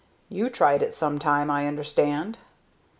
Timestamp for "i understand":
1.51-2.39